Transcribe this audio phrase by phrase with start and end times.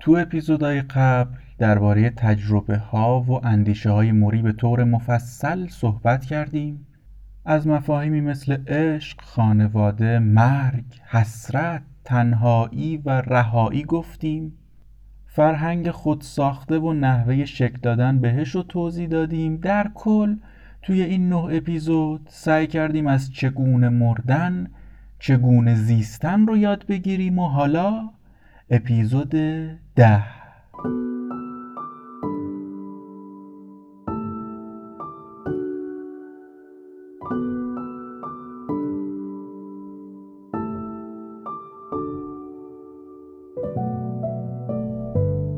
[0.00, 6.86] تو اپیزودهای قبل درباره تجربه ها و اندیشه های موری به طور مفصل صحبت کردیم.
[7.44, 14.52] از مفاهیمی مثل عشق، خانواده، مرگ، حسرت، تنهایی و رهایی گفتیم.
[15.26, 19.56] فرهنگ خود ساخته و نحوه شکل دادن بهش رو توضیح دادیم.
[19.56, 20.36] در کل
[20.82, 24.66] توی این نه اپیزود سعی کردیم از چگونه مردن
[25.18, 28.10] چگونه زیستن رو یاد بگیریم و حالا
[28.70, 29.34] اپیزود
[29.96, 30.24] ده.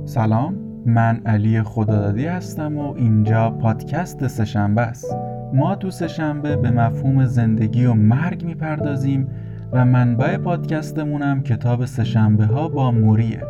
[0.04, 0.54] سلام
[0.86, 5.16] من علی خدادادی هستم و اینجا پادکست سهشنبه است.
[5.54, 9.28] ما تو سهشنبه به مفهوم زندگی و مرگ می‌پردازیم
[9.72, 13.42] و منبع پادکستمونم کتاب سهشنبه ها با موریه.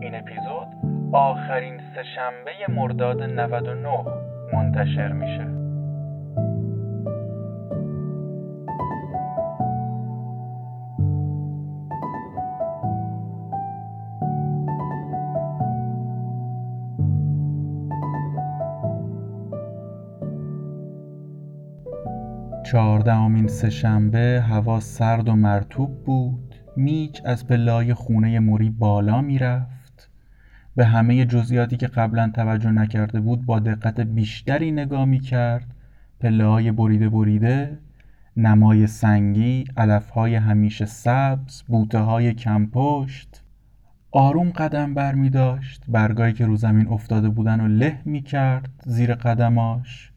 [0.00, 0.66] این اپیزود
[1.12, 4.04] آخرین سهشنبه مرداد 99
[4.52, 5.65] منتشر میشه.
[22.70, 26.54] چهاردهمین سهشنبه هوا سرد و مرتوب بود.
[26.76, 30.10] میچ از پلههای خونه موری بالا می‌رفت.
[30.76, 35.66] به همه جزئیاتی که قبلا توجه نکرده بود با دقت بیشتری نگاه می‌کرد.
[36.20, 37.78] پله های بریده بریده
[38.36, 43.42] نمای سنگی علفهای همیشه سبز بوته های کمپشت.
[44.12, 48.68] آروم قدم بر می داشت برگایی که رو زمین افتاده بودن و له می کرد
[48.86, 50.12] زیر قدماش.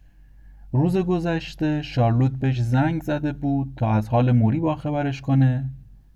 [0.72, 5.70] روز گذشته شارلوت بهش زنگ زده بود تا از حال موری باخبرش کنه.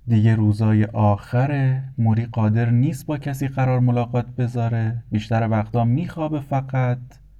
[0.07, 5.03] دیگه روزای آخره موری قادر نیست با کسی قرار ملاقات بذاره.
[5.11, 6.97] بیشتر وقتا میخوابه فقط.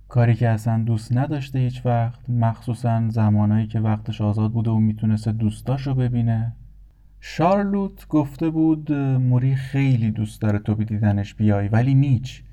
[0.08, 5.32] کاری که اصلا دوست نداشته هیچ وقت مخصوصا زمانایی که وقتش آزاد بوده و می‌تونسته
[5.32, 6.54] دوستاشو ببینه.
[7.20, 12.44] شارلوت گفته بود موری خیلی دوست داره تو دیدنش بیای ولی میچ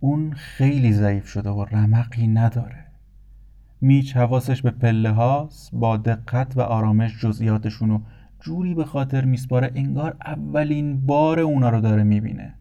[0.00, 2.83] اون خیلی ضعیف شده و رمقی نداره.
[3.84, 8.00] میچ حواسش به پله هاست با دقت و آرامش جزئیاتشون رو
[8.40, 12.54] جوری به خاطر میسپاره انگار اولین بار اونا رو داره می‌بینه.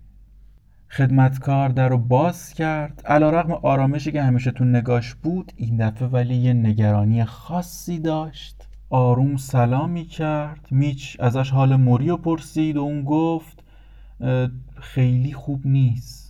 [0.89, 3.01] خدمتکار در رو باز کرد.
[3.05, 8.67] علا رقم آرامشی که همیشه تو نگاش بود این دفعه ولی یه نگرانی خاصی داشت.
[8.89, 10.67] آروم سلام کرد.
[10.71, 13.63] میچ ازش حال موری رو پرسید و اون گفت
[14.75, 16.22] خیلی خوب نیست.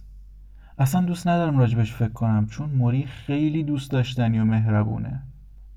[0.78, 5.22] اصلا دوست ندارم راجبش فکر کنم چون موری خیلی دوست داشتنی و مهربونه.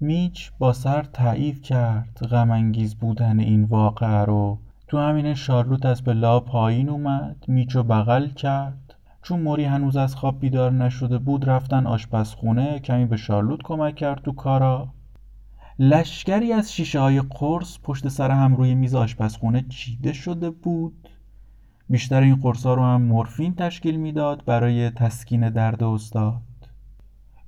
[0.00, 4.58] میچ با سر تایید کرد غم بودن این واقعه رو.
[4.88, 8.94] تو همین شارلوت از لا پایین اومد میچو بغل کرد.
[9.22, 14.22] چون موری هنوز از خواب بیدار نشده بود رفتن آشپزخونه کمی به شارلوت کمک کرد
[14.22, 14.88] تو کارا.
[15.78, 21.05] لشکری از شیشه های قرص پشت سر هم روی میز آشپزخونه چیده شده بود.
[21.88, 26.42] بیشتر این قرصا رو هم مورفین تشکیل می‌داد برای تسکین درد استاد.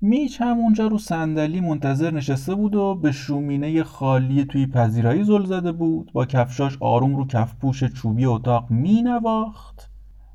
[0.01, 5.45] میچ هم اونجا رو صندلی منتظر نشسته بود و به شومینه خالی توی پذیرایی زل
[5.45, 6.11] زده بود.
[6.13, 9.91] با کفشاش آروم رو کفپوش چوبی اتاق مینواخت.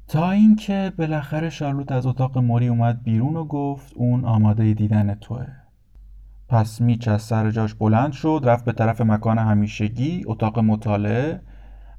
[0.07, 5.47] تا اینکه بالاخره شارلوت از اتاق موری اومد بیرون و گفت اون آماده دیدن توه.
[6.49, 11.41] پس میچ از سر جاش بلند شد رفت به طرف مکان همیشگی اتاق مطالعه.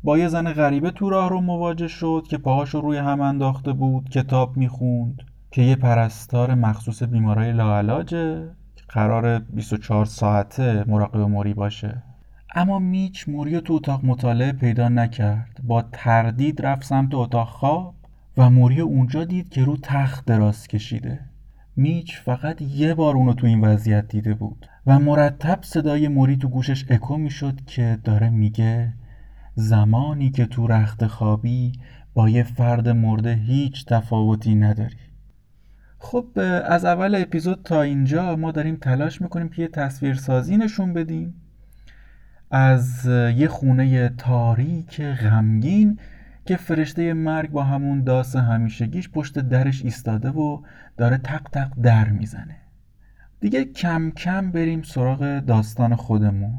[0.05, 4.09] با یه زن غریبه تو راه رو مواجه شد که پاهاشو روی هم انداخته بود
[4.09, 8.49] کتاب می‌خوند که یه پرستار مخصوص بیمارای لاعلاجه
[8.89, 12.03] قرار 24 ساعته مراقب موری باشه.
[12.55, 15.61] اما میچ موری تو اتاق مطالعه پیدا نکرد.
[15.63, 17.95] با تردید رفت سمت اتاق خواب
[18.37, 21.21] و موری اونجا دید که رو تخت دراز کشیده.
[21.77, 26.49] میچ فقط یه بار اونو تو این وضعیت دیده بود و مرتب صدای موری تو
[26.49, 28.93] گوشش اکو می‌شد که داره میگه
[29.55, 31.73] زمانی که تو رخت خوابی
[32.15, 34.97] با یه فرد مرده هیچ تفاوتی نداری.
[35.99, 36.27] خب
[36.65, 41.35] از اول اپیزود تا اینجا ما داریم تلاش می‌کنیم که یه تصویر سازی نشون بدیم.
[42.51, 43.06] از
[43.37, 45.99] یه خونه تاریک غمگین
[46.47, 50.62] که فرشته مرگ با همون داس همیشگیش پشت درش ایستاده و
[50.97, 52.57] داره تق تق در می‌زنه.
[53.41, 56.59] دیگه کم کم بریم سراغ داستان خودمون.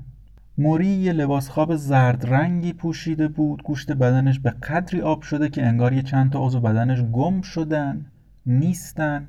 [0.58, 3.64] موری یه لباس خواب زرد رنگی پوشیده بود.
[3.64, 8.06] گوشت بدنش به قدری آب شده که انگار یه چند تا عضو بدنش گم شدن
[8.46, 9.28] نیستن.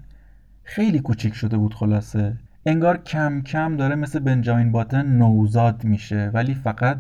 [0.62, 2.36] خیلی کوچیک شده بود خلاصه.
[2.66, 6.98] انگار کم کم داره مثل بنجامین باتن نوزاد میشه ولی فقط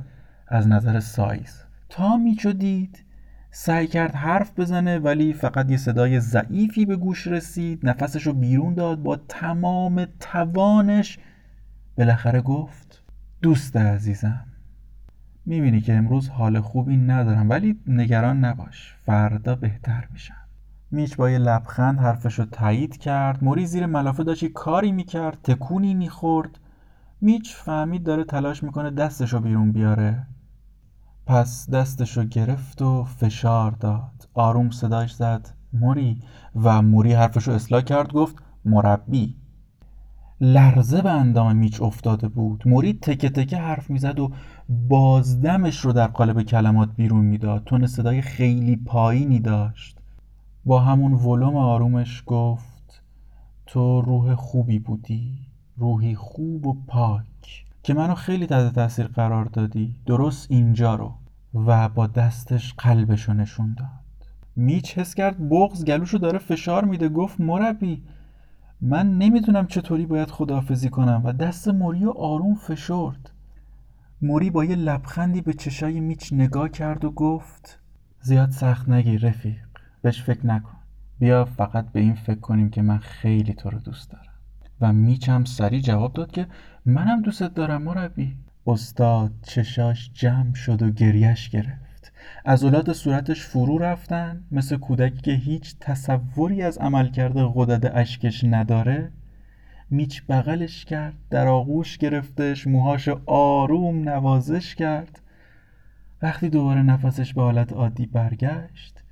[0.48, 1.64] از نظر سایز.
[1.88, 3.04] تا میچو دید
[3.50, 7.88] سعی کرد حرف بزنه ولی فقط یه صدای ضعیفی به گوش رسید.
[7.88, 11.18] نفسش رو بیرون داد با تمام توانش
[11.98, 12.85] بالاخره گفت
[13.42, 14.44] دوست عزیزم
[15.46, 20.34] می‌بینی که امروز حال خوبی ندارم ولی نگران نباش فردا بهتر میشم.
[20.90, 23.44] میچ با یه لبخند حرفشو تایید کرد.
[23.44, 26.58] موری زیر ملافه داشت کاری می‌کرد تکونی می‌خورد.
[27.20, 30.26] میچ فهمید داره تلاش می‌کنه دستشو بیرون بیاره.
[31.26, 34.28] پس دستشو گرفت و فشار داد.
[34.34, 35.48] آروم صداش زد.
[35.72, 36.22] موری
[36.54, 39.36] و موری حرفشو اصلاح کرد گفت مربی.
[40.40, 42.62] لرزه به اندام میچ افتاده بود.
[42.66, 44.30] موری تکه تکه حرف می‌زد و
[44.68, 47.64] بازدمش رو در قالب کلمات بیرون می‌داد.
[47.64, 49.98] تون صدای خیلی پایینی داشت.
[50.64, 53.02] با همون ولوم آرومش گفت
[53.66, 55.38] تو روح خوبی بودی.
[55.76, 57.66] روحی خوب و پاک.
[57.82, 59.94] که منو خیلی تحت تاثیر قرار دادی.
[60.06, 61.12] درست اینجا رو.
[61.54, 63.88] و با دستش قلبشو نشون داد.
[64.56, 67.08] میچ حس کرد بغز گلوشو داره فشار میده.
[67.08, 68.02] گفت مربی
[68.80, 73.30] من نمی‌دونم چطوری باید خداحافظی کنم و دست موری و آروم فشرد.
[74.22, 77.78] موری با یه لبخندی به چشای میچ نگاه کرد و گفت
[78.20, 79.66] زیاد سخت نگیر رفیق
[80.02, 80.76] بهش فکر نکن.
[81.18, 84.32] بیا فقط به این فکر کنیم که من خیلی تو رو دوست دارم.
[84.80, 86.46] و میچ هم سریع جواب داد که
[86.86, 88.36] منم دوستت دارم مربی.
[88.66, 91.85] استاد چشاش جمع شد و گریش گرفت.
[92.46, 99.12] عضلات صورتش فرو رفتن مثل کودکی که هیچ تصوری از عملکرد غدد اشکش نداره.
[99.90, 105.20] میچ بغلش کرد در آغوش گرفتش موهاش آروم نوازش کرد.
[106.22, 109.02] وقتی دوباره نفسش به حالت عادی برگشت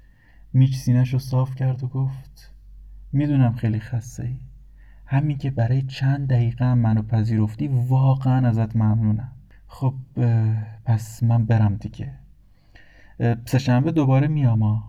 [0.53, 2.55] میچ سینش رو صاف کرد و گفت
[3.13, 4.37] می‌دونم خیلی خسته ای
[5.07, 9.33] همین که برای چند دقیقه منو پذیرفتی واقعا ازت ممنونم.
[9.67, 9.95] خب
[10.85, 12.24] پس من برم دیگه.
[13.45, 14.83] سهشنبه دوباره میام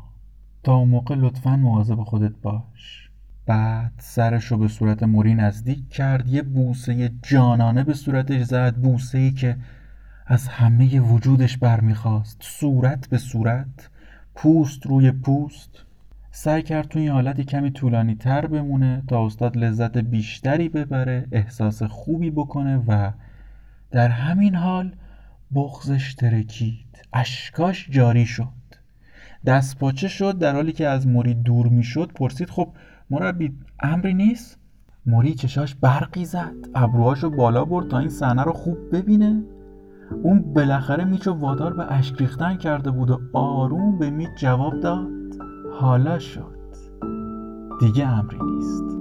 [0.63, 3.09] تا اون موقع لطفا مواظب خودت باش.
[3.45, 6.27] بعد سرش رو به صورت موری نزدیک کرد.
[6.27, 8.75] یه بوسه جانانه به صورتش زد.
[8.75, 9.57] بوسه ای که
[10.25, 12.37] از همه وجودش برمیخواست.
[12.41, 13.89] صورت به صورت.
[14.35, 15.85] پوست روی پوست.
[16.31, 21.83] سعی کرد تو این حالتی کمی طولانی تر بمونه تا استاد لذت بیشتری ببره احساس
[21.83, 23.11] خوبی بکنه و
[23.91, 24.95] در همین حال
[25.55, 27.07] بغزش ترکید.
[27.13, 28.47] اشکاش جاری شد.
[29.45, 32.67] دست پاچه شد در حالی که از موری دور می‌شد پرسید خب
[33.09, 34.59] مربی امری نیست؟
[35.05, 36.53] موری چشاش برقی زد.
[36.75, 39.43] ابروهاشو بالا برد تا این صحنه رو خوب ببینه.
[40.23, 45.07] اون بالاخره میچو وادار به اشک ریختن کرده بود و آروم به میچ جواب داد.
[45.79, 46.55] حالا شد.
[47.79, 48.94] دیگه امری نیست.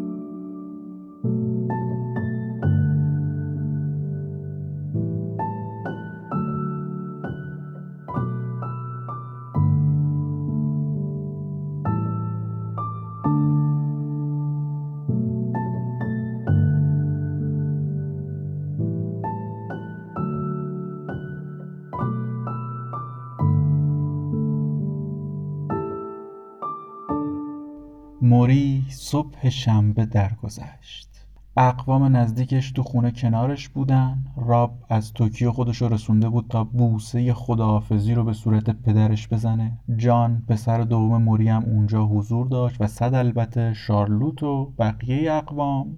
[29.14, 31.26] صبح شنبه درگذشت.
[31.56, 34.24] اقوام نزدیکش تو خونه کنارش بودن.
[34.36, 39.78] راب از توکیو خودش رسونده بود تا بوسه خداحافظی رو به صورت پدرش بزنه.
[39.96, 45.96] جان پسر دوم موری هم اونجا حضور داشت و صد البته شارلوت و بقیه اقوام.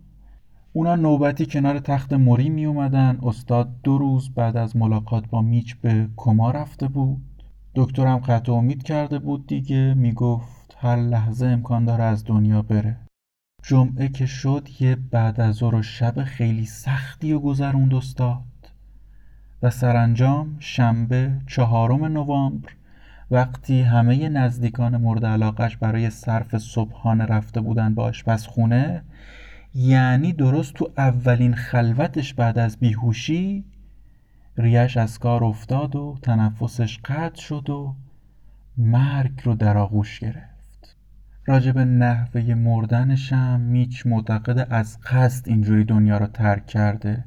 [0.72, 3.18] اونا نوبتی کنار تخت موری می اومدن.
[3.22, 7.22] استاد دو روز بعد از ملاقات با میچ به کما رفته بود.
[7.74, 9.94] دکترم قطع امید کرده بود دیگه.
[9.94, 13.05] می‌گفت هر لحظه امکان داره از دنیا بره.
[13.68, 18.42] جمعه که شد یه بعد از و شب خیلی سختی و گذروند استاد
[19.62, 22.68] و سرانجام شنبه چهارم نوامبر
[23.30, 29.02] وقتی همه نزدیکان مورد علاقش برای صرف صبحانه رفته بودن به آشپزخونه
[29.74, 33.64] یعنی درست تو اولین خلوتش بعد از بیهوشی
[34.56, 37.94] ریش از کار افتاد و تنفسش قطع شد و
[38.78, 40.55] مرگ رو در آغوش گرفت.
[41.48, 47.24] راجب نحوه مردنشم میچ معتقد از قصد اینجوری دنیا رو ترک کرده.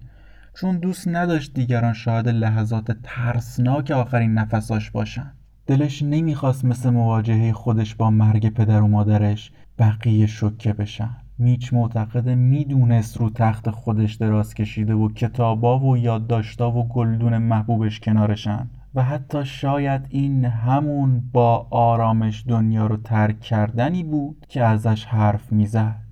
[0.55, 5.31] چون دوست نداشت دیگران شاهد لحظات ترسناک آخرین نفساش باشن.
[5.67, 11.15] دلش نمی‌خواست مثل مواجهه خودش با مرگ پدر و مادرش بقیه شکه بشن.
[11.37, 17.99] میچ معتقد می‌دونست رو تخت خودش دراز کشیده و کتابا و یادداشتا و گلدون محبوبش
[17.99, 18.69] کنارشن.
[18.95, 25.51] و حتی شاید این همون با آرامش دنیا رو ترک کردنی بود که ازش حرف
[25.51, 26.09] می‌زد.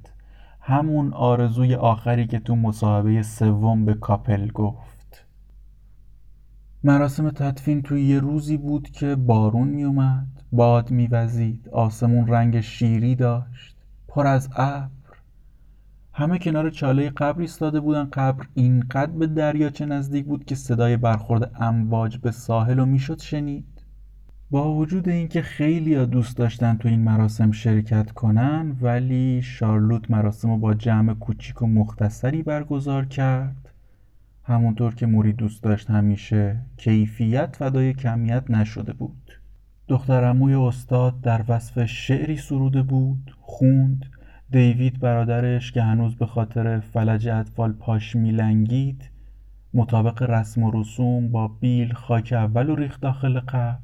[0.62, 5.26] همون آرزوی آخری که تو مصاحبه سوم به کاپل گفت.
[6.84, 13.78] مراسم تدفین توی یه روزی بود که بارون میومد باد میوزید آسمون رنگ شیری داشت
[14.08, 14.97] پر از ابر.
[16.20, 18.10] همه کنار چاله قبر ایستاده بودن.
[18.14, 23.66] قبر اینقدر به دریاچه نزدیک بود که صدای برخورد امواج به ساحل و می‌شد شنید.
[24.52, 30.50] با وجود اینکه خیلی ها دوست داشتن تو این مراسم شرکت کنن ولی شارلوت مراسم
[30.50, 33.70] رو با جمع کوچیک و مختصری برگزار کرد.
[34.44, 39.32] همونطور که موری دوست داشت همیشه کیفیت فدای کمیت نشده بود.
[39.88, 44.06] دخترموی استاد در وصف شعری سروده بود خوند
[44.52, 49.10] دیوید برادرش که هنوز به خاطر فلج اطفال پاش میلنگید
[49.74, 53.80] مطابق رسم و رسوم با بیل خاک اول و ریخت داخل قبر.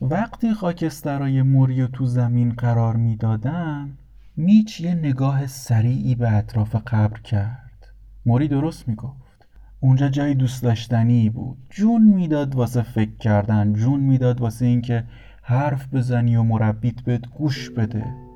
[0.00, 3.98] وقتی خاکسترای موری تو زمین قرار می‌دادن
[4.36, 7.88] میچ یه نگاه سریعی به اطراف قبر کرد.
[8.26, 9.48] موری درست می‌گفت.
[9.80, 11.58] اونجا جایی دوست داشتنی بود.
[11.70, 15.04] جون می‌داد واسه فکر کردن جون می‌داد واسه اینکه
[15.42, 18.31] حرف بزنی و مربیت بهت گوش بده.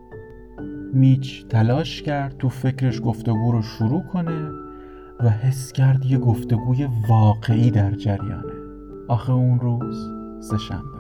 [0.93, 4.51] میچ تلاش کرد تو فکرش گفتگو رو شروع کنه
[5.21, 8.53] و حس کرد یه گفتگوی واقعی در جریانه.
[9.09, 10.96] آخه اون روز سهشنبه.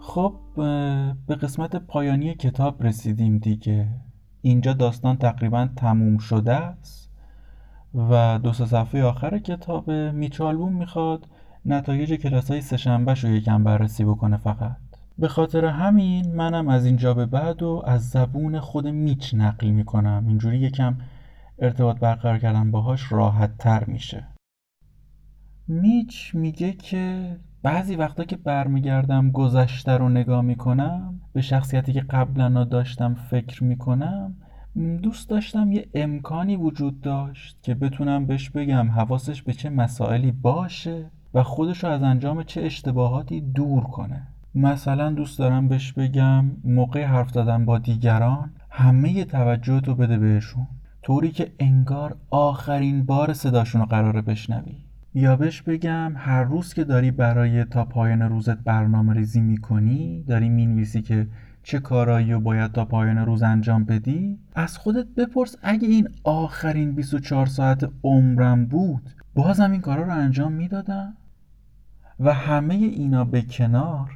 [0.00, 0.34] خب
[1.26, 3.88] به قسمت پایانی کتاب رسیدیم دیگه.
[4.42, 7.10] اینجا داستان تقریبا تموم شده است
[7.94, 11.26] و دو سه صفحه آخر کتاب میچالبون می‌خواد
[11.64, 14.76] نتایج کلاس های سهشنبه رو یکم بررسی بکنه فقط.
[15.18, 20.24] به خاطر همین منم از اینجا به بعد و از زبون خود میچ نقل می‌کنم.
[20.28, 20.96] اینجوری یکم
[21.58, 24.26] ارتباط برقرار کردن باهاش راحت تر میشه.
[25.68, 32.64] میچ میگه که بعضی وقتا که برمیگردم گذشته رو نگاه می‌کنم به شخصیتی که قبلا
[32.64, 34.36] داشتم فکر می‌کنم
[35.02, 41.10] دوست داشتم یه امکانی وجود داشت که بتونم بهش بگم حواسش به چه مسائلی باشه
[41.34, 44.26] و خودش رو از انجام چه اشتباهاتی دور کنه.
[44.54, 50.66] مثلا دوست دارم بهش بگم موقع حرف دادن با دیگران همه توجهت رو بده بهشون.
[51.02, 54.76] طوری که انگار آخرین بار صداشون رو قراره بشنوی.
[55.14, 60.48] یا بهش بگم هر روز که داری برای تا پایان روزت برنامه ریزی می‌کنی داری
[60.48, 61.28] می‌نویسی که
[61.62, 66.92] چه کارایی رو باید تا پایان روز انجام بدی از خودت بپرس اگه این آخرین
[66.92, 71.16] 24 ساعت عمرم بود بازم این کارا رو انجام می‌دادم.
[72.20, 74.10] و همه اینا به کنار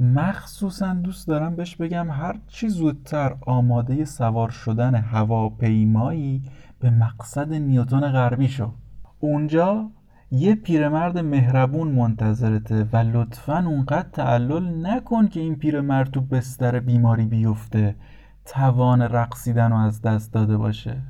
[0.00, 6.42] مخصوصا دوست دارم بهش بگم هر چی زودتر آماده سوار شدن هواپیمایی
[6.80, 8.72] به مقصد نیوتون غربی شو.
[9.20, 9.90] اونجا
[10.32, 17.26] یه پیرمرد مهربون منتظرته و لطفا اونقدر تعلل نکن که این پیرمرد تو بستر بیماری
[17.26, 17.96] بیفته.
[18.44, 21.02] توان رقصیدن رو از دست داده باشه.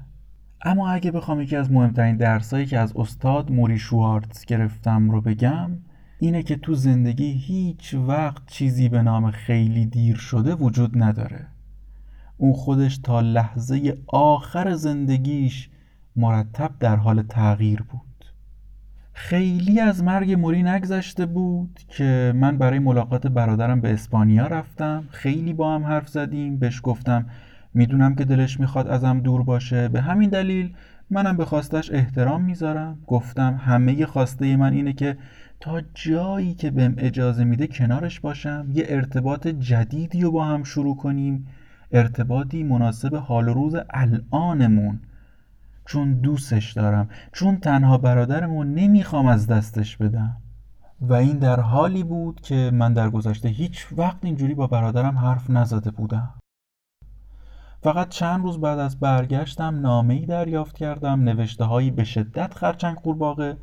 [0.64, 5.70] اما اگه بخوام یکی از مهمترین درسایی که از استاد موری شوارتز گرفتم رو بگم
[6.18, 11.46] اینه که تو زندگی هیچ وقت چیزی به نام خیلی دیر شده وجود نداره.
[12.36, 15.70] اون خودش تا لحظه آخر زندگیش
[16.16, 18.09] مرتب در حال تغییر بود.
[19.28, 25.04] خیلی از مرگ موری نگذشته بود که من برای ملاقات برادرم به اسپانیا رفتم.
[25.10, 26.56] خیلی با هم حرف زدیم.
[26.58, 27.26] بهش گفتم
[27.74, 29.88] می‌دونم که دلش می‌خواد ازم دور باشه.
[29.88, 30.74] به همین دلیل
[31.10, 32.98] منم به خواستش احترام می‌ذارم.
[33.06, 35.16] گفتم همه خواسته من اینه که
[35.60, 38.66] تا جایی که بهم اجازه میده کنارش باشم.
[38.74, 41.46] یه ارتباط جدیدی رو با هم شروع کنیم.
[41.92, 45.00] ارتباطی مناسب حال و روز الانمون.
[45.90, 50.36] چون دوستش دارم چون تنها برادرمو نمی‌خوام از دستش بدم.
[51.00, 55.50] و این در حالی بود که من در گذشته هیچ وقت اینجوری با برادرم حرف
[55.50, 56.34] نزده بودم.
[57.82, 62.96] فقط چند روز بعد از برگشتم نامه ای دریافت کردم نوشته هایی به شدت خرچنگ
[62.96, 63.56] قورباغه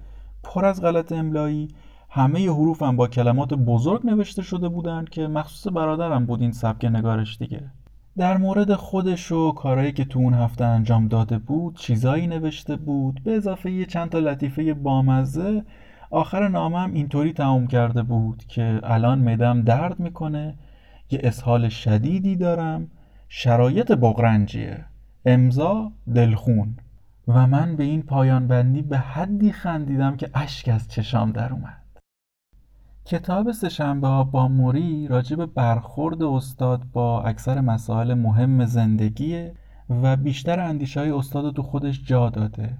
[0.43, 1.67] پر از غلط املایی
[2.09, 7.37] همه حروفم با کلمات بزرگ نوشته شده بودند که مخصوص برادرم بود این سبک نگارش
[7.37, 7.71] دیگه.
[8.17, 13.21] در مورد خودش و کارهایی که تو اون هفته انجام داده بود چیزایی نوشته بود.
[13.23, 15.63] به اضافه یه چند تا لطیفه بامزه.
[16.09, 20.55] آخر نامم اینطوری تموم کرده بود که الان مدم درد می‌کنه
[21.11, 22.87] یه اسهال شدیدی دارم.
[23.29, 24.85] شرایط بغرنجیه
[25.25, 26.75] امضا دلخون.
[27.27, 31.86] و من به این پایان بندی به حدی خندیدم که اشک از چشام در اومد.
[33.07, 39.53] کتاب سهشنبه ها با موری راجع به برخورد استاد با اکثر مسائل مهم زندگیه
[39.89, 42.77] و بیشتر اندیشه های استاد تو خودش جا داده.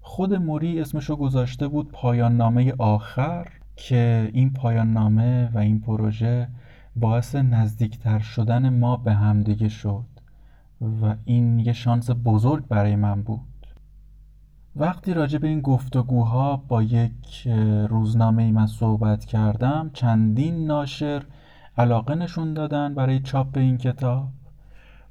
[0.00, 6.48] خود موری اسمشو گذاشته بود پایان نامه آخر که این پایان نامه و این پروژه
[6.96, 10.04] باعث نزدیکتر شدن ما به همدیگه شد
[10.80, 13.53] و این یه شانس بزرگ برای من بود.
[14.76, 17.48] وقتی راجع به این گفتگوها با یک
[17.88, 21.22] روزنامه ای من صحبت کردم چندین ناشر
[21.78, 24.28] علاقه نشون دادن برای چاپ این کتاب.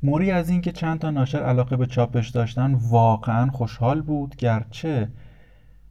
[0.03, 5.09] موری از اینکه چند تا ناشر علاقه به چاپش داشتن واقعا خوشحال بود گرچه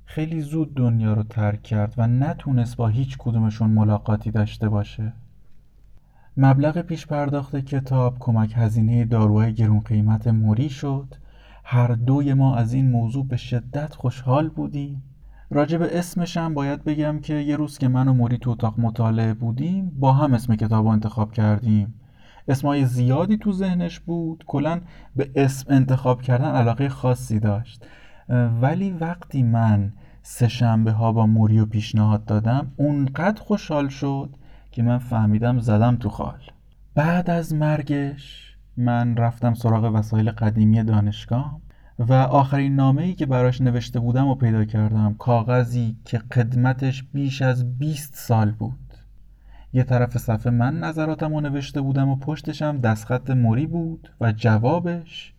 [0.05, 5.13] خیلی زود دنیا رو ترک کرد و نتونست با هیچ کدومشون ملاقاتی داشته باشه.
[6.37, 11.15] مبلغ پیش پرداخت کتاب کمک هزینه داروهای گرون قیمت موری شد.
[11.63, 15.03] هر دوی ما از این موضوع به شدت خوشحال بودیم.
[15.51, 19.35] راجع به اسمشم باید بگم که یه روز که من و موری تو اتاق مطالعه
[19.35, 21.95] بودیم با هم اسم کتاب انتخاب کردیم.
[22.49, 24.81] اسمای زیادی تو ذهنش بود کلا
[25.17, 27.87] به اسم انتخاب کردن علاقه خاصی داشت.
[28.61, 29.93] ولی وقتی من
[30.23, 34.37] سه شنبه ها با موریو پیشنهاد دادم اونقدر خوشحال شد
[34.71, 36.41] که من فهمیدم زدم تو خال.
[36.95, 41.61] بعد از مرگش من رفتم سراغ وسایل قدیمی دانشگاه
[41.99, 47.43] و آخرین نامه ای که براش نوشته بودم و پیدا کردم کاغذی که قدمتش بیش
[47.43, 48.79] از 20 سال بود.
[49.73, 55.35] یه طرف صفحه من نظراتم رو نوشته بودم و پشتشم دستخط موری بود و جوابش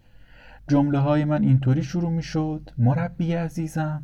[0.68, 4.04] جمله های من اینطوری شروع می شد مربی عزیزم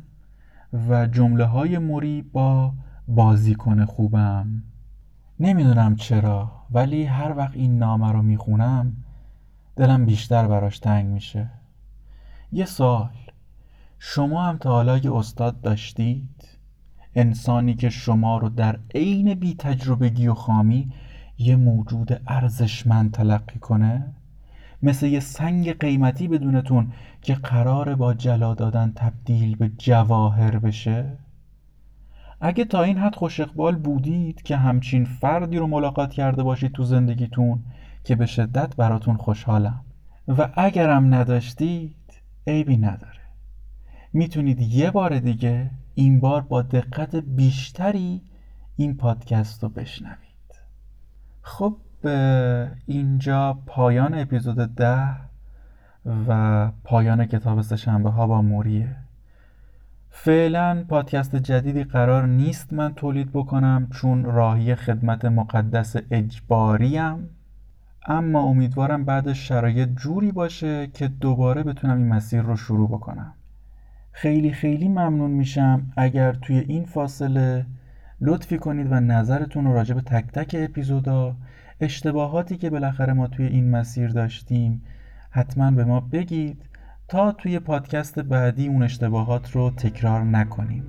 [0.88, 2.72] و جمله های موری با
[3.08, 4.62] بازیکن خوبم.
[5.40, 8.96] نمی‌دونم چرا ولی هر وقت این نامه رو می‌خونم
[9.80, 11.50] دلم بیشتر براش تنگ میشه.
[12.52, 13.10] یه سال
[13.98, 16.58] شما هم تا حالا یه استاد داشتید
[17.14, 20.92] انسانی که شما رو در عین بی تجربگی و خامی
[21.38, 24.06] یه موجود ارزشمند تلقی کنه؟
[24.82, 31.18] مثل یه سنگ قیمتی بدونتون که قرار با جلا دادن تبدیل به جواهر بشه؟
[32.40, 36.82] اگه تا این حد خوش اقبال بودید که همچین فردی رو ملاقات کرده باشید تو
[36.82, 37.62] زندگیتون
[38.04, 39.84] که به شدت براتون خوشحالم.
[40.28, 41.96] و اگرم نداشتید
[42.46, 43.20] عیبی نداره.
[44.12, 48.22] می‌تونید یه بار دیگه این بار با دقت بیشتری
[48.76, 50.20] این پادکست رو بشنوید.
[51.42, 51.76] خب
[52.86, 55.16] اینجا پایان اپیزود ده
[56.28, 58.96] و پایان کتاب سهشنبه ها با موریه.
[60.10, 67.28] فعلا پادکست جدیدی قرار نیست من تولید بکنم چون راهی خدمت مقدس اجباریم.
[68.06, 73.34] اما امیدوارم بعد شرایط جوری باشه که دوباره بتونم این مسیر رو شروع بکنم.
[74.12, 75.92] خیلی خیلی ممنون میشم.
[75.96, 77.66] اگر توی این فاصله
[78.20, 81.36] لطفی کنید و نظرتون رو راجع به تک تک اپیزودا
[81.80, 84.82] اشتباهاتی که بالاخره ما توی این مسیر داشتیم
[85.30, 86.62] حتما به ما بگید
[87.08, 90.84] تا توی پادکست بعدی اون اشتباهات رو تکرار نکنیم.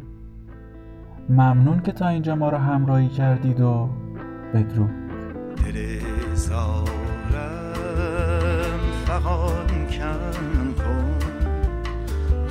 [1.30, 3.89] ممنون که تا اینجا ما رو همراهی کردید و
[4.54, 4.91] بدرود.
[6.49, 6.95] دل
[9.06, 11.17] فقان کن کن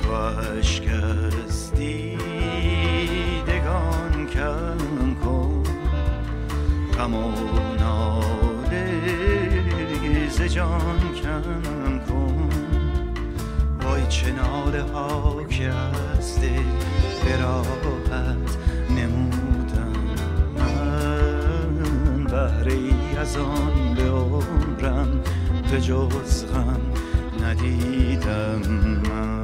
[0.07, 0.09] و
[0.57, 2.13] اشک از دیدگان
[4.33, 5.63] کم کن.
[6.97, 7.31] غم و
[10.29, 12.49] ز جان کم کن.
[13.83, 15.71] وای چه ناله ها که
[16.17, 16.63] از دل
[17.25, 18.57] براحت
[18.89, 19.93] نمودم.
[20.57, 25.21] من بهره از آن به عمرم
[25.71, 26.81] به جز غم
[27.43, 28.61] ندیدم
[29.09, 29.40] من.